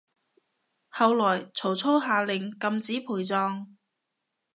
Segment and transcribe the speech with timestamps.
[0.89, 3.67] 後來曹操下令禁止陪葬